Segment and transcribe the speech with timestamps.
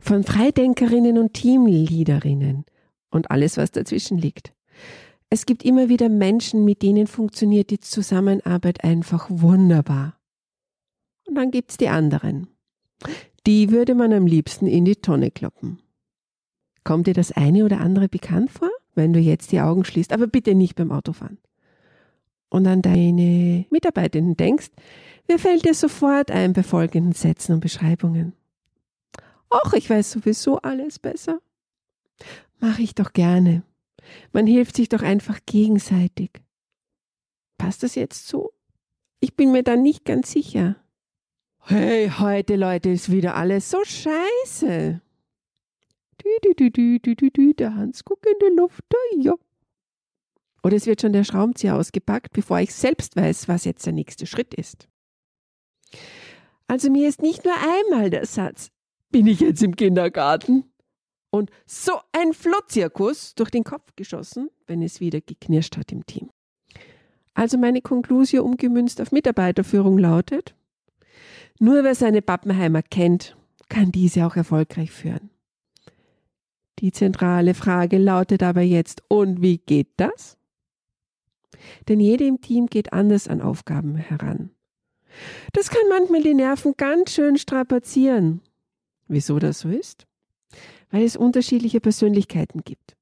[0.00, 2.64] von Freidenkerinnen und Teamleaderinnen
[3.10, 4.52] und alles, was dazwischen liegt.
[5.30, 10.18] Es gibt immer wieder Menschen, mit denen funktioniert die Zusammenarbeit einfach wunderbar.
[11.26, 12.48] Und dann gibt's die anderen.
[13.46, 15.78] Die würde man am liebsten in die Tonne kloppen.
[16.82, 20.26] Kommt dir das eine oder andere bekannt vor, wenn du jetzt die Augen schließt, aber
[20.26, 21.38] bitte nicht beim Autofahren?
[22.48, 24.70] Und an deine Mitarbeitenden denkst,
[25.28, 28.32] wer fällt dir sofort ein bei folgenden Sätzen und Beschreibungen?
[29.50, 31.40] Och, ich weiß sowieso alles besser.
[32.60, 33.62] Mache ich doch gerne.
[34.32, 36.30] Man hilft sich doch einfach gegenseitig.
[37.58, 38.52] Passt das jetzt so?
[39.20, 40.76] Ich bin mir da nicht ganz sicher.
[41.62, 45.00] Hey, heute, Leute, ist wieder alles so scheiße.
[46.22, 48.84] Dü, dü, dü, dü, dü, dü, der Hans guckt in die Luft,
[49.18, 49.34] ja.
[50.62, 54.26] Oder es wird schon der Schraubenzieher ausgepackt, bevor ich selbst weiß, was jetzt der nächste
[54.26, 54.88] Schritt ist.
[56.66, 58.70] Also mir ist nicht nur einmal der Satz,
[59.10, 60.64] bin ich jetzt im Kindergarten?
[61.30, 66.30] Und so ein Flotzirkus durch den Kopf geschossen, wenn es wieder geknirscht hat im Team.
[67.34, 70.54] Also meine Konklusion umgemünzt auf Mitarbeiterführung lautet,
[71.60, 73.36] nur wer seine Pappenheimer kennt,
[73.68, 75.30] kann diese auch erfolgreich führen.
[76.78, 80.38] Die zentrale Frage lautet aber jetzt, und wie geht das?
[81.88, 84.50] Denn jede im Team geht anders an Aufgaben heran.
[85.52, 88.40] Das kann manchmal die Nerven ganz schön strapazieren.
[89.10, 90.06] Wieso das so ist?
[90.90, 92.96] Weil es unterschiedliche Persönlichkeiten gibt.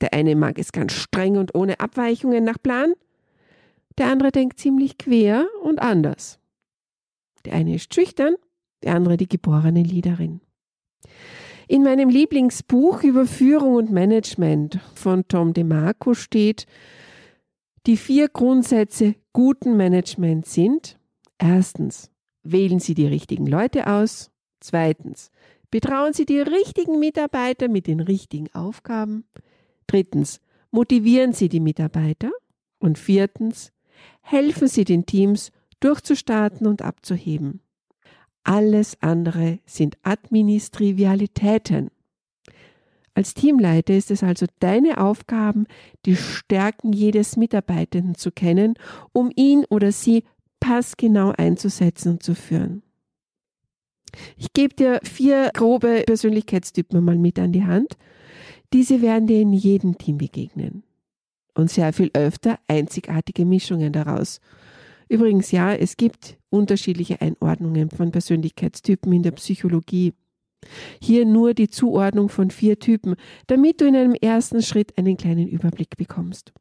[0.00, 2.92] Der eine mag es ganz streng und ohne Abweichungen nach Plan.
[3.98, 6.38] Der andere denkt ziemlich quer und anders.
[7.44, 8.36] Der eine ist schüchtern,
[8.84, 10.40] der andere die geborene Liederin.
[11.66, 16.66] In meinem Lieblingsbuch über Führung und Management von Tom DeMarco steht,
[17.88, 21.00] die vier Grundsätze guten Managements sind,
[21.36, 22.12] erstens,
[22.44, 24.30] wählen Sie die richtigen Leute aus,
[24.60, 25.30] zweitens,
[25.70, 29.24] Betrauen Sie die richtigen Mitarbeiter mit den richtigen Aufgaben.
[29.86, 32.30] Drittens, motivieren Sie die Mitarbeiter.
[32.78, 33.72] Und viertens,
[34.22, 37.60] helfen Sie den Teams durchzustarten und abzuheben.
[38.44, 41.90] Alles andere sind Administrivialitäten.
[43.12, 45.66] Als Teamleiter ist es also deine Aufgaben,
[46.06, 48.74] die Stärken jedes Mitarbeitenden zu kennen,
[49.12, 50.24] um ihn oder sie
[50.60, 52.82] passgenau einzusetzen und zu führen.
[54.36, 57.96] Ich gebe dir vier grobe Persönlichkeitstypen mal mit an die Hand.
[58.72, 60.82] Diese werden dir in jedem Team begegnen.
[61.54, 64.40] Und sehr viel öfter einzigartige Mischungen daraus.
[65.08, 70.12] Übrigens, ja, es gibt unterschiedliche Einordnungen von Persönlichkeitstypen in der Psychologie.
[71.00, 73.14] Hier nur die Zuordnung von vier Typen,
[73.46, 76.52] damit du in einem ersten Schritt einen kleinen Überblick bekommst.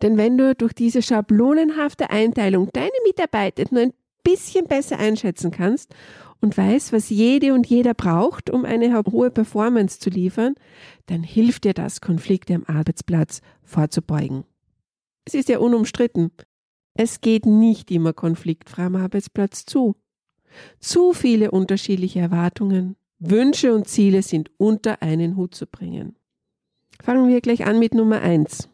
[0.00, 5.94] Denn wenn du durch diese schablonenhafte Einteilung deine Mitarbeiter nur ein bisschen besser einschätzen kannst
[6.40, 10.54] und weißt, was jede und jeder braucht, um eine hohe Performance zu liefern,
[11.06, 14.44] dann hilft dir das, Konflikte am Arbeitsplatz vorzubeugen.
[15.24, 16.30] Es ist ja unumstritten.
[16.94, 19.96] Es geht nicht immer konfliktfrei am Arbeitsplatz zu.
[20.80, 26.16] Zu viele unterschiedliche Erwartungen, Wünsche und Ziele sind unter einen Hut zu bringen.
[27.02, 28.68] Fangen wir gleich an mit Nummer eins.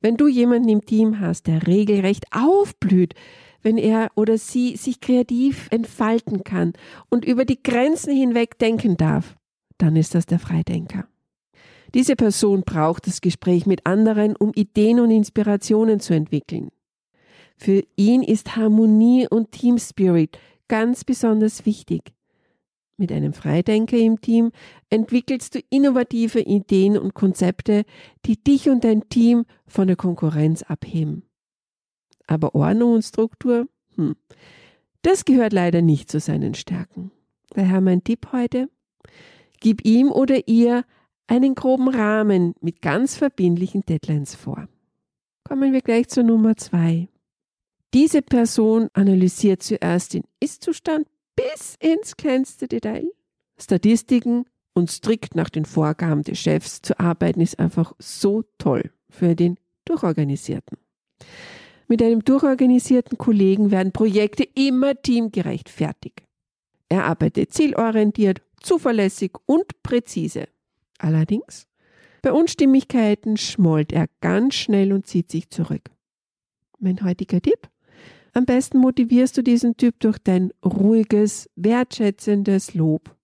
[0.00, 3.14] Wenn du jemanden im Team hast, der regelrecht aufblüht,
[3.62, 6.72] wenn er oder sie sich kreativ entfalten kann
[7.08, 9.36] und über die Grenzen hinweg denken darf,
[9.78, 11.06] dann ist das der Freidenker.
[11.94, 16.68] Diese Person braucht das Gespräch mit anderen, um Ideen und Inspirationen zu entwickeln.
[17.56, 22.12] Für ihn ist Harmonie und Team Spirit ganz besonders wichtig.
[22.98, 24.50] Mit einem Freidenker im Team
[24.90, 27.84] entwickelst du innovative Ideen und Konzepte,
[28.26, 31.27] die dich und dein Team von der Konkurrenz abheben.
[32.28, 33.66] Aber Ordnung und Struktur,
[33.96, 34.14] hm,
[35.02, 37.10] das gehört leider nicht zu seinen Stärken.
[37.50, 38.68] Daher mein Tipp heute,
[39.58, 40.84] gib ihm oder ihr
[41.26, 44.68] einen groben Rahmen mit ganz verbindlichen Deadlines vor.
[45.44, 47.08] Kommen wir gleich zur Nummer zwei.
[47.94, 53.10] Diese Person analysiert zuerst den Ist-Zustand bis ins kleinste Detail.
[53.58, 54.44] Statistiken
[54.74, 59.58] und strikt nach den Vorgaben des Chefs zu arbeiten ist einfach so toll für den
[59.84, 60.78] Durchorganisierten.
[61.88, 66.22] Mit einem durchorganisierten Kollegen werden Projekte immer teamgerecht fertig.
[66.90, 70.48] Er arbeitet zielorientiert, zuverlässig und präzise.
[70.98, 71.66] Allerdings,
[72.20, 75.90] bei Unstimmigkeiten schmollt er ganz schnell und zieht sich zurück.
[76.78, 77.68] Mein heutiger Tipp?
[78.34, 83.16] Am besten motivierst du diesen Typ durch dein ruhiges, wertschätzendes Lob.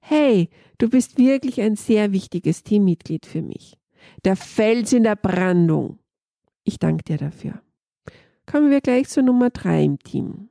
[0.00, 3.78] Hey, du bist wirklich ein sehr wichtiges Teammitglied für mich.
[4.24, 5.98] Der Fels in der Brandung.
[6.64, 7.62] Ich danke dir dafür.
[8.52, 10.50] Kommen wir gleich zur Nummer drei im Team.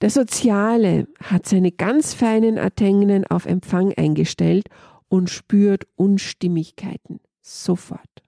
[0.00, 4.68] Der Soziale hat seine ganz feinen Antennen auf Empfang eingestellt
[5.08, 8.22] und spürt Unstimmigkeiten sofort.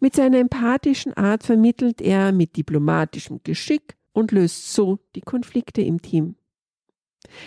[0.00, 6.02] Mit seiner empathischen Art vermittelt er mit diplomatischem Geschick und löst so die Konflikte im
[6.02, 6.34] Team.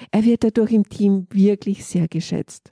[0.10, 2.72] Er wird dadurch im Team wirklich sehr geschätzt.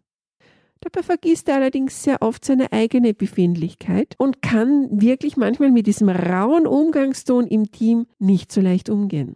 [0.81, 6.09] Dabei vergisst er allerdings sehr oft seine eigene Befindlichkeit und kann wirklich manchmal mit diesem
[6.09, 9.35] rauen Umgangston im Team nicht so leicht umgehen.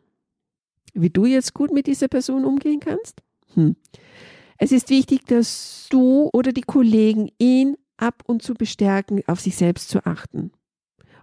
[0.94, 3.22] Wie du jetzt gut mit dieser Person umgehen kannst?
[3.54, 3.76] Hm.
[4.58, 9.56] Es ist wichtig, dass du oder die Kollegen ihn ab und zu bestärken, auf sich
[9.56, 10.52] selbst zu achten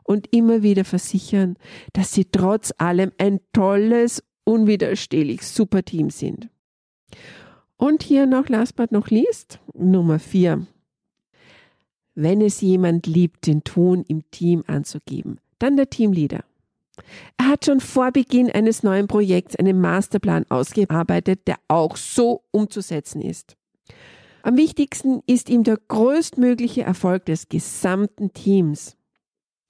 [0.05, 1.57] und immer wieder versichern,
[1.93, 6.49] dass sie trotz allem ein tolles, unwiderstehlich super Team sind.
[7.79, 10.67] Und hier noch last but not least, Nummer vier.
[12.17, 16.45] Wenn es jemand liebt, den Ton im Team anzugeben, dann der Teamleader.
[17.37, 23.23] Er hat schon vor Beginn eines neuen Projekts einen Masterplan ausgearbeitet, der auch so umzusetzen
[23.23, 23.57] ist.
[24.43, 28.97] Am wichtigsten ist ihm der größtmögliche Erfolg des gesamten Teams.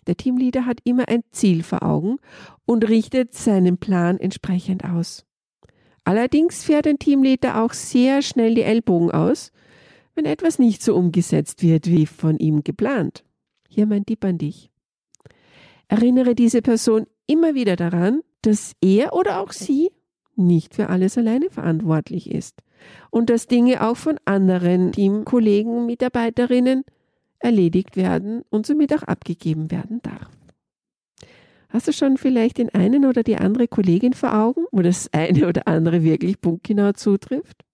[0.07, 2.17] Der Teamleader hat immer ein Ziel vor Augen
[2.65, 5.28] und richtet seinen Plan entsprechend aus.
[6.09, 9.53] Allerdings fährt ein Teamleader auch sehr schnell die Ellbogen aus,
[10.15, 13.25] wenn etwas nicht so umgesetzt wird wie von ihm geplant.
[13.69, 14.71] Hier mein Tipp an dich.
[15.87, 19.91] Erinnere diese Person immer wieder daran, dass er oder auch sie
[20.35, 22.63] nicht für alles alleine verantwortlich ist
[23.11, 26.85] und dass Dinge auch von anderen Teamkollegen, Mitarbeiterinnen
[27.39, 30.38] erledigt werden und somit auch abgegeben werden darf.
[31.69, 35.47] Hast du schon vielleicht den einen oder die andere Kollegin vor Augen, wo das eine
[35.47, 37.65] oder andere wirklich punktgenau zutrifft?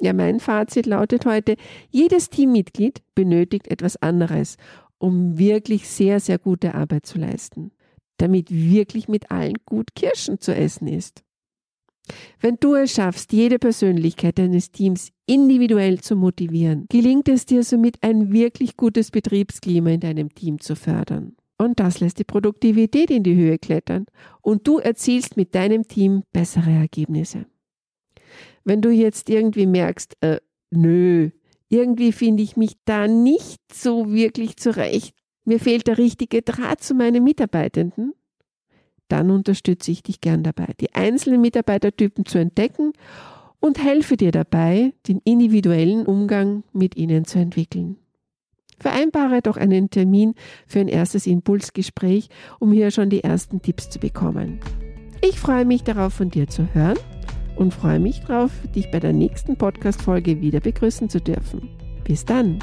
[0.00, 1.56] Ja, mein Fazit lautet heute,
[1.90, 4.56] jedes Teammitglied benötigt etwas anderes,
[4.98, 7.70] um wirklich sehr, sehr gute Arbeit zu leisten,
[8.16, 11.22] damit wirklich mit allen gut Kirschen zu essen ist.
[12.40, 18.02] Wenn du es schaffst, jede Persönlichkeit deines Teams individuell zu motivieren, gelingt es dir somit
[18.02, 21.36] ein wirklich gutes Betriebsklima in deinem Team zu fördern.
[21.56, 24.06] Und das lässt die Produktivität in die Höhe klettern
[24.42, 27.46] und du erzielst mit deinem Team bessere Ergebnisse.
[28.64, 30.40] Wenn du jetzt irgendwie merkst, äh,
[30.70, 31.30] nö,
[31.68, 35.14] irgendwie finde ich mich da nicht so wirklich zurecht,
[35.44, 38.14] mir fehlt der richtige Draht zu meinen Mitarbeitenden,
[39.08, 42.92] dann unterstütze ich dich gern dabei, die einzelnen Mitarbeitertypen zu entdecken
[43.60, 47.98] und helfe dir dabei, den individuellen Umgang mit ihnen zu entwickeln.
[48.78, 50.34] Vereinbare doch einen Termin
[50.66, 52.28] für ein erstes Impulsgespräch,
[52.60, 54.60] um hier schon die ersten Tipps zu bekommen.
[55.22, 56.98] Ich freue mich darauf, von dir zu hören
[57.56, 61.70] und freue mich darauf, dich bei der nächsten Podcast-Folge wieder begrüßen zu dürfen.
[62.04, 62.58] Bis dann!